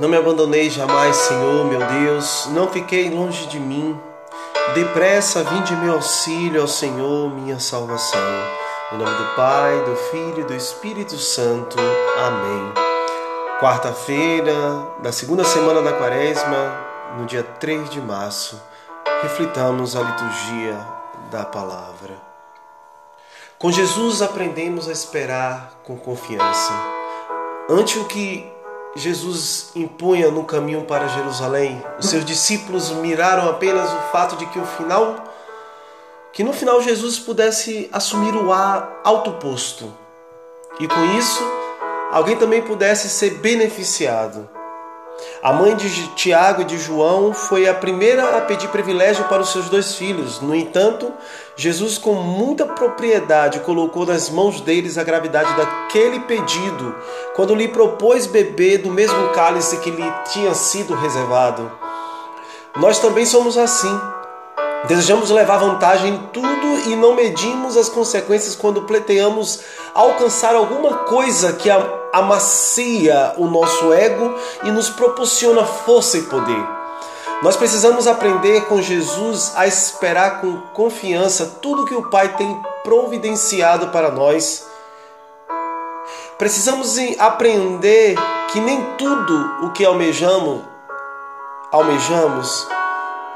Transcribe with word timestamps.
Não 0.00 0.08
me 0.08 0.16
abandonei 0.16 0.70
jamais, 0.70 1.14
Senhor, 1.14 1.66
meu 1.66 1.78
Deus, 1.78 2.46
não 2.52 2.70
fiquei 2.70 3.10
longe 3.10 3.46
de 3.48 3.60
mim. 3.60 4.00
Depressa 4.72 5.44
vinde 5.44 5.76
meu 5.76 5.92
auxílio 5.92 6.62
ao 6.62 6.66
Senhor, 6.66 7.30
minha 7.34 7.60
salvação. 7.60 8.18
Em 8.92 8.96
nome 8.96 9.14
do 9.14 9.36
Pai, 9.36 9.78
do 9.84 9.94
Filho 9.94 10.40
e 10.40 10.44
do 10.44 10.54
Espírito 10.54 11.18
Santo. 11.18 11.76
Amém. 12.16 12.72
Quarta-feira 13.60 14.54
da 15.02 15.12
segunda 15.12 15.44
semana 15.44 15.82
da 15.82 15.92
Quaresma, 15.92 16.78
no 17.18 17.26
dia 17.26 17.42
3 17.42 17.90
de 17.90 18.00
março, 18.00 18.58
reflitamos 19.20 19.94
a 19.94 20.00
liturgia 20.00 20.78
da 21.30 21.44
palavra. 21.44 22.16
Com 23.58 23.70
Jesus 23.70 24.22
aprendemos 24.22 24.88
a 24.88 24.92
esperar 24.92 25.72
com 25.84 25.98
confiança. 25.98 26.72
Ante 27.68 27.98
o 27.98 28.06
que 28.06 28.50
Jesus 28.94 29.70
impunha 29.76 30.30
no 30.30 30.44
caminho 30.44 30.84
para 30.84 31.06
Jerusalém, 31.08 31.80
os 31.98 32.06
seus 32.06 32.24
discípulos 32.24 32.90
miraram 32.90 33.48
apenas 33.48 33.88
o 33.92 34.12
fato 34.12 34.36
de 34.36 34.46
que 34.46 34.58
o 34.58 34.66
final 34.66 35.24
que 36.32 36.44
no 36.44 36.52
final 36.52 36.80
Jesus 36.80 37.18
pudesse 37.18 37.88
assumir 37.92 38.34
o 38.34 38.52
alto 38.52 39.32
posto 39.32 39.92
e 40.78 40.86
com 40.86 41.04
isso 41.18 41.42
alguém 42.12 42.36
também 42.36 42.62
pudesse 42.62 43.08
ser 43.08 43.38
beneficiado. 43.38 44.48
A 45.42 45.54
mãe 45.54 45.74
de 45.74 46.08
Tiago 46.08 46.60
e 46.60 46.66
de 46.66 46.76
João 46.76 47.32
foi 47.32 47.66
a 47.66 47.72
primeira 47.72 48.36
a 48.36 48.42
pedir 48.42 48.68
privilégio 48.68 49.24
para 49.24 49.40
os 49.40 49.50
seus 49.50 49.70
dois 49.70 49.94
filhos. 49.94 50.38
No 50.42 50.54
entanto, 50.54 51.10
Jesus, 51.56 51.96
com 51.96 52.12
muita 52.12 52.66
propriedade, 52.66 53.60
colocou 53.60 54.04
nas 54.04 54.28
mãos 54.28 54.60
deles 54.60 54.98
a 54.98 55.02
gravidade 55.02 55.56
daquele 55.56 56.20
pedido, 56.20 56.94
quando 57.34 57.54
lhe 57.54 57.68
propôs 57.68 58.26
beber 58.26 58.82
do 58.82 58.90
mesmo 58.90 59.30
cálice 59.30 59.78
que 59.78 59.90
lhe 59.90 60.12
tinha 60.30 60.52
sido 60.52 60.94
reservado. 60.94 61.72
Nós 62.76 62.98
também 62.98 63.24
somos 63.24 63.56
assim. 63.56 63.98
Desejamos 64.88 65.30
levar 65.30 65.58
vantagem 65.58 66.14
em 66.14 66.18
tudo 66.32 66.88
e 66.88 66.96
não 66.96 67.14
medimos 67.14 67.76
as 67.76 67.88
consequências 67.88 68.56
quando 68.56 68.82
pleiteamos 68.82 69.60
alcançar 69.94 70.54
alguma 70.54 70.98
coisa 71.04 71.52
que 71.52 71.68
amacia 72.12 73.34
o 73.36 73.46
nosso 73.46 73.92
ego 73.92 74.34
e 74.64 74.70
nos 74.70 74.88
proporciona 74.88 75.64
força 75.64 76.16
e 76.16 76.22
poder. 76.22 76.66
Nós 77.42 77.56
precisamos 77.56 78.06
aprender 78.06 78.66
com 78.66 78.80
Jesus 78.80 79.52
a 79.54 79.66
esperar 79.66 80.40
com 80.40 80.60
confiança 80.74 81.58
tudo 81.60 81.84
que 81.84 81.94
o 81.94 82.08
Pai 82.10 82.36
tem 82.36 82.60
providenciado 82.82 83.88
para 83.88 84.10
nós. 84.10 84.66
Precisamos 86.38 86.96
aprender 87.18 88.16
que 88.50 88.60
nem 88.60 88.82
tudo 88.96 89.66
o 89.66 89.70
que 89.70 89.84
almejamos, 89.84 90.62
almejamos 91.70 92.66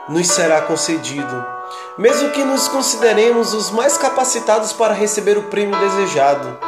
nos 0.09 0.29
será 0.29 0.63
concedido, 0.63 1.47
mesmo 1.97 2.31
que 2.31 2.45
nos 2.45 2.69
consideremos 2.69 3.55
os 3.55 3.71
mais 3.71 3.97
capacitados 3.97 4.73
para 4.73 4.93
receber 4.93 5.39
o 5.39 5.45
prêmio 5.45 5.79
desejado. 5.79 6.59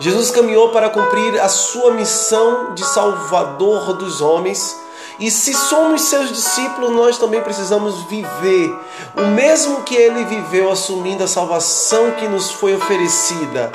Jesus 0.00 0.30
caminhou 0.30 0.70
para 0.70 0.90
cumprir 0.90 1.40
a 1.40 1.48
sua 1.48 1.92
missão 1.92 2.72
de 2.74 2.84
Salvador 2.84 3.94
dos 3.94 4.20
homens. 4.20 4.76
E 5.18 5.28
se 5.30 5.52
somos 5.52 6.02
seus 6.02 6.28
discípulos, 6.28 6.92
nós 6.92 7.18
também 7.18 7.40
precisamos 7.40 8.02
viver 8.04 8.78
o 9.16 9.26
mesmo 9.34 9.82
que 9.82 9.96
ele 9.96 10.24
viveu, 10.24 10.70
assumindo 10.70 11.24
a 11.24 11.28
salvação 11.28 12.12
que 12.12 12.28
nos 12.28 12.52
foi 12.52 12.76
oferecida, 12.76 13.72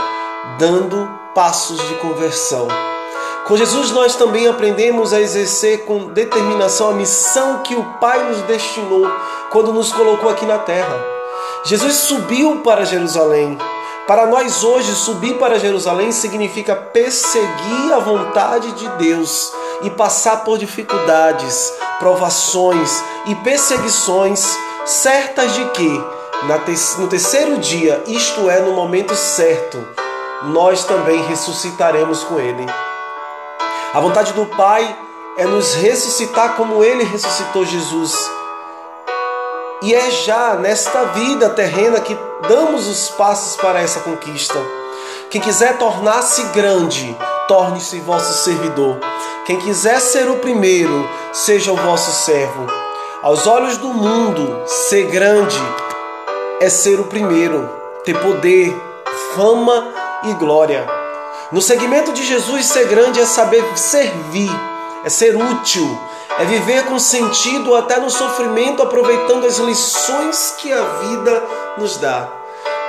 dando 0.58 1.10
passos 1.36 1.78
de 1.90 1.96
conversão. 1.96 2.93
Com 3.46 3.58
Jesus, 3.58 3.92
nós 3.92 4.16
também 4.16 4.48
aprendemos 4.48 5.12
a 5.12 5.20
exercer 5.20 5.84
com 5.84 6.08
determinação 6.08 6.90
a 6.90 6.94
missão 6.94 7.60
que 7.60 7.76
o 7.76 7.84
Pai 8.00 8.24
nos 8.30 8.42
destinou 8.44 9.06
quando 9.52 9.74
nos 9.74 9.92
colocou 9.92 10.30
aqui 10.30 10.46
na 10.46 10.60
terra. 10.60 10.98
Jesus 11.66 11.96
subiu 11.96 12.62
para 12.64 12.86
Jerusalém. 12.86 13.58
Para 14.08 14.26
nós 14.28 14.64
hoje, 14.64 14.94
subir 14.96 15.38
para 15.38 15.60
Jerusalém 15.60 16.14
significa 16.14 16.74
perseguir 16.74 17.94
a 17.94 18.00
vontade 18.00 18.72
de 18.74 18.88
Deus 18.98 19.52
e 19.82 19.90
passar 19.90 20.46
por 20.46 20.58
dificuldades, 20.58 21.74
provações 22.00 23.04
e 23.26 23.36
perseguições, 23.36 24.58
certas 24.86 25.54
de 25.54 25.66
que, 25.72 26.04
no 26.98 27.08
terceiro 27.08 27.58
dia, 27.58 28.02
isto 28.08 28.50
é, 28.50 28.62
no 28.62 28.72
momento 28.72 29.14
certo, 29.16 29.86
nós 30.44 30.86
também 30.86 31.22
ressuscitaremos 31.24 32.24
com 32.24 32.40
Ele. 32.40 32.66
A 33.94 34.00
vontade 34.00 34.34
do 34.34 34.48
Pai 34.48 34.98
é 35.38 35.46
nos 35.46 35.76
ressuscitar 35.76 36.56
como 36.56 36.84
Ele 36.84 37.04
ressuscitou 37.04 37.64
Jesus. 37.64 38.12
E 39.84 39.94
é 39.94 40.10
já 40.10 40.56
nesta 40.56 41.04
vida 41.06 41.52
terrena 41.52 42.00
que 42.00 42.18
damos 42.50 42.88
os 42.88 43.10
passos 43.10 43.56
para 43.56 43.80
essa 43.80 44.00
conquista. 44.00 44.58
Quem 45.30 45.40
quiser 45.40 45.78
tornar-se 45.78 46.42
grande, 46.46 47.16
torne-se 47.48 48.00
vosso 48.00 48.44
servidor. 48.44 48.98
Quem 49.46 49.60
quiser 49.60 50.02
ser 50.02 50.28
o 50.28 50.38
primeiro, 50.38 51.08
seja 51.32 51.72
o 51.72 51.76
vosso 51.76 52.12
servo. 52.26 52.66
Aos 53.22 53.46
olhos 53.46 53.78
do 53.78 53.90
mundo, 53.90 54.64
ser 54.66 55.06
grande 55.12 55.62
é 56.60 56.68
ser 56.68 57.00
o 57.00 57.04
primeiro, 57.04 57.70
ter 58.04 58.20
poder, 58.20 58.76
fama 59.36 59.88
e 60.24 60.34
glória. 60.34 61.03
No 61.54 61.62
segmento 61.62 62.12
de 62.14 62.26
Jesus, 62.26 62.66
ser 62.66 62.88
grande 62.88 63.20
é 63.20 63.28
saber 63.28 63.64
servir, 63.78 64.50
é 65.06 65.10
ser 65.10 65.36
útil, 65.36 66.00
é 66.40 66.46
viver 66.46 66.84
com 66.86 66.98
sentido 66.98 67.76
até 67.76 68.00
no 68.00 68.10
sofrimento, 68.10 68.82
aproveitando 68.82 69.46
as 69.46 69.60
lições 69.60 70.56
que 70.58 70.74
a 70.74 70.82
vida 70.82 71.44
nos 71.78 71.98
dá. 71.98 72.28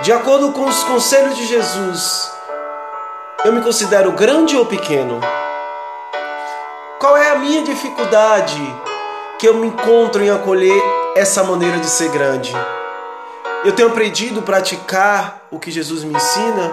De 0.01 0.11
acordo 0.11 0.51
com 0.53 0.65
os 0.65 0.83
conselhos 0.85 1.37
de 1.37 1.47
Jesus, 1.47 2.33
eu 3.45 3.53
me 3.53 3.61
considero 3.61 4.13
grande 4.13 4.57
ou 4.57 4.65
pequeno? 4.65 5.21
Qual 6.99 7.19
é 7.19 7.33
a 7.33 7.39
minha 7.39 7.63
dificuldade 7.65 8.63
que 9.39 9.47
eu 9.47 9.57
me 9.57 9.67
encontro 9.67 10.25
em 10.25 10.31
acolher 10.31 10.83
essa 11.15 11.45
maneira 11.45 11.77
de 11.81 11.87
ser 11.87 12.09
grande? 12.09 12.57
Eu 13.63 13.73
tenho 13.73 13.89
aprendido 13.89 14.41
a 14.41 14.43
praticar 14.43 15.43
o 15.51 15.61
que 15.61 15.71
Jesus 15.71 16.03
me 16.03 16.15
ensina? 16.15 16.73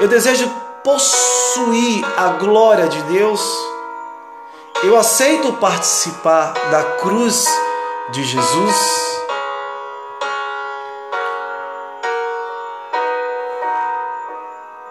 Eu 0.00 0.08
desejo 0.08 0.50
possuir 0.82 2.04
a 2.16 2.28
glória 2.38 2.88
de 2.88 3.02
Deus, 3.04 3.40
eu 4.82 4.96
aceito 4.96 5.52
participar 5.54 6.52
da 6.70 6.82
cruz 6.98 7.44
de 8.10 8.22
Jesus. 8.22 9.08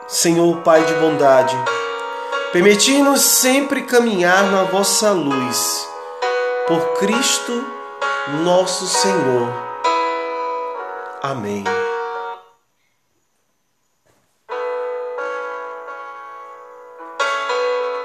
Senhor 0.08 0.58
Pai 0.58 0.84
de 0.84 0.94
bondade, 0.96 1.56
permiti-nos 2.52 3.22
sempre 3.22 3.84
caminhar 3.84 4.44
na 4.52 4.64
vossa 4.64 5.12
luz, 5.12 5.88
por 6.68 6.98
Cristo 6.98 7.66
nosso 8.44 8.88
Senhor. 8.88 9.54
Amém. 11.22 11.64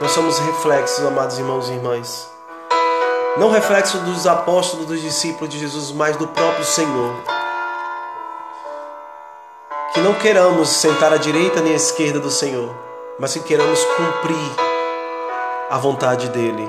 Nós 0.02 0.10
somos 0.10 0.36
reflexos, 0.40 1.06
amados 1.06 1.38
irmãos 1.38 1.68
e 1.68 1.74
irmãs. 1.74 2.28
Não 3.36 3.52
reflexo 3.52 3.98
dos 3.98 4.26
apóstolos, 4.26 4.84
dos 4.84 5.00
discípulos 5.00 5.48
de 5.48 5.60
Jesus, 5.60 5.92
mas 5.92 6.16
do 6.16 6.26
próprio 6.26 6.64
Senhor. 6.64 7.14
Que 9.94 10.00
não 10.00 10.14
queiramos 10.14 10.70
sentar 10.70 11.12
à 11.12 11.16
direita 11.18 11.60
nem 11.60 11.72
à 11.72 11.76
esquerda 11.76 12.18
do 12.18 12.32
Senhor, 12.32 12.74
mas 13.16 13.32
que 13.32 13.40
queiramos 13.44 13.78
cumprir 13.84 14.50
a 15.70 15.78
vontade 15.78 16.30
dEle. 16.30 16.68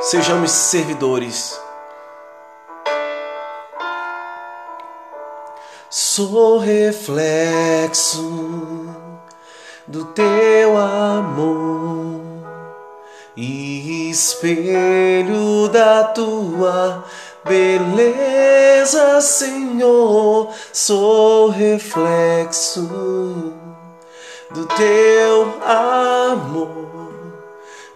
Sejamos 0.00 0.50
servidores. 0.50 1.60
Sou 5.90 6.56
reflexo 6.56 8.22
do 9.86 10.06
teu 10.06 10.76
amor 10.76 12.20
e 13.36 14.10
espelho 14.10 15.68
da 15.68 16.04
tua 16.04 17.04
beleza, 17.44 19.20
Senhor. 19.20 20.48
Sou 20.72 21.48
reflexo 21.48 23.52
do 24.50 24.66
teu 24.66 25.54
amor 25.64 26.90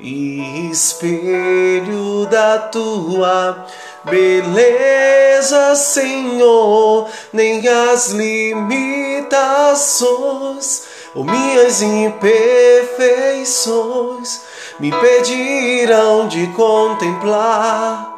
e 0.00 0.70
espelho 0.70 2.26
da 2.26 2.58
tua 2.58 3.66
beleza, 4.04 5.75
Senhor. 5.75 7.08
Nem 7.32 7.66
as 7.69 8.10
limitações 8.10 10.94
ou 11.14 11.25
minhas 11.25 11.81
imperfeições 11.81 14.40
me 14.81 14.90
pedirão 14.90 16.26
de 16.26 16.49
contemplar 16.49 18.14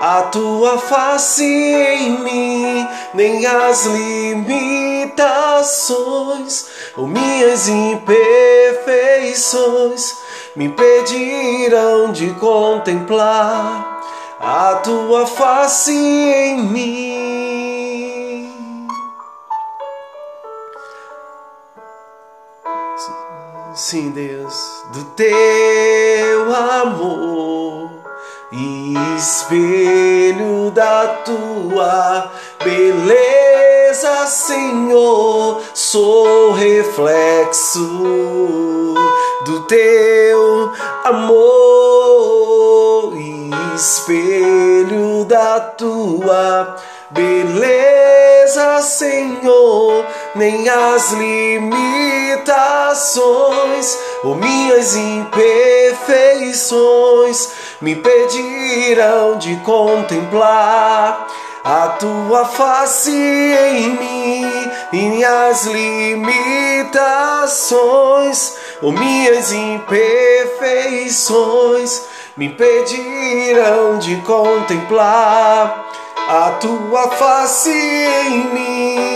a 0.00 0.22
tua 0.24 0.78
face 0.78 1.42
em 1.42 2.20
mim, 2.20 2.86
nem 3.14 3.46
as 3.46 3.86
limitações 3.86 6.66
ou 6.96 7.06
minhas 7.06 7.68
imperfeições 7.68 10.16
me 10.54 10.68
pedirão 10.68 12.12
de 12.12 12.28
contemplar 12.34 14.02
a 14.38 14.74
tua 14.76 15.26
face 15.26 15.92
em 15.92 16.62
mim. 16.62 17.35
Sim, 23.88 24.10
Deus, 24.10 24.82
do 24.92 25.04
teu 25.14 26.52
amor 26.52 27.88
espelho 29.16 30.72
da 30.72 31.06
tua 31.24 32.32
beleza, 32.64 34.26
Senhor, 34.26 35.62
sou 35.72 36.50
reflexo 36.50 37.78
do 39.44 39.60
teu 39.68 40.72
amor, 41.04 43.12
espelho 43.76 45.24
da 45.26 45.60
tua 45.60 46.76
beleza, 47.10 48.82
Senhor, 48.82 50.04
nem 50.36 50.68
as 50.68 51.12
limitações 51.12 53.98
ou 54.22 54.34
minhas 54.34 54.94
imperfeições 54.94 57.48
me 57.80 57.96
pedirão 57.96 59.38
de 59.38 59.56
contemplar 59.56 61.26
a 61.64 61.88
tua 61.98 62.44
face 62.44 63.10
em 63.10 63.88
mim 63.88 64.70
e 64.92 65.24
as 65.24 65.64
limitações 65.66 68.58
ou 68.82 68.92
minhas 68.92 69.52
imperfeições 69.52 72.02
me 72.36 72.50
pedirão 72.50 73.98
de 73.98 74.16
contemplar 74.16 75.86
a 76.28 76.50
tua 76.60 77.08
face 77.10 77.70
em 77.70 78.52
mim. 78.52 79.15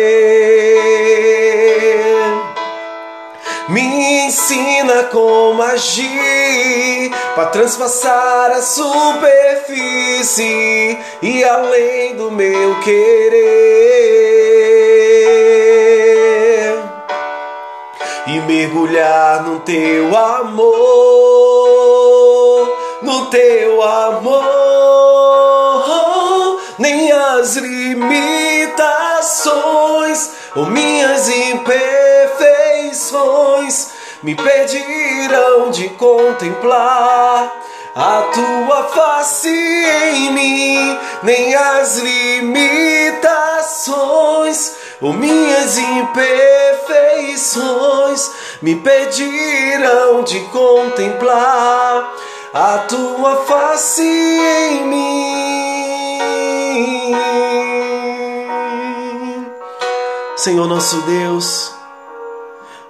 ensina 4.61 5.03
como 5.05 5.63
agir 5.63 7.09
para 7.35 7.47
transpassar 7.47 8.51
a 8.51 8.61
superfície 8.61 10.45
e 11.21 11.43
além 11.43 12.15
do 12.15 12.31
meu 12.31 12.79
querer. 12.81 13.41
E 18.27 18.39
mergulhar 18.41 19.41
no 19.43 19.61
teu 19.61 20.15
amor, 20.15 20.67
no 23.01 23.25
teu 23.27 23.81
amor, 23.81 24.51
nem 26.77 27.11
as 27.11 27.55
limitações 27.57 30.29
ou 30.55 30.67
minhas 30.67 31.27
imperfeições 31.29 33.90
me 34.23 34.35
pedirão 34.35 35.71
de 35.71 35.89
contemplar 35.89 37.51
a 37.95 38.21
tua 38.33 38.83
face 38.83 39.49
em 39.49 40.31
mim, 40.31 40.99
nem 41.23 41.55
as 41.55 41.97
limitações 41.97 44.75
ou 45.01 45.13
minhas 45.13 45.77
imperfeições 45.77 48.31
me 48.61 48.75
pedirão 48.75 50.23
de 50.23 50.39
contemplar 50.51 52.13
a 52.53 52.77
tua 52.87 53.37
face 53.47 54.03
em 54.03 54.85
mim. 54.85 55.31
Senhor 60.37 60.67
nosso 60.67 61.01
Deus, 61.01 61.80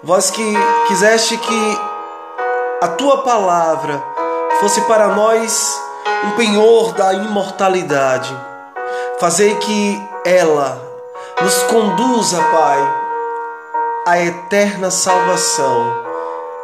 vós 0.04 0.32
que 0.32 0.54
quiseste 0.88 1.38
que 1.38 1.80
a 2.82 2.88
tua 2.90 3.22
palavra 3.22 4.04
fosse 4.60 4.82
para 4.82 5.10
nós 5.10 5.80
um 6.26 6.32
penhor 6.32 6.94
da 6.94 7.14
imortalidade, 7.14 8.36
fazei 9.20 9.56
que 9.56 10.02
ela 10.26 10.82
nos 11.42 11.64
conduza, 11.64 12.42
Pai, 12.52 12.96
à 14.08 14.20
eterna 14.20 14.90
salvação, 14.90 15.94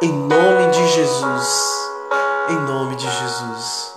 em 0.02 0.12
nome 0.12 0.70
de 0.70 0.88
Jesus, 0.88 1.88
em 2.48 2.56
nome 2.56 2.96
de 2.96 3.08
Jesus. 3.08 3.87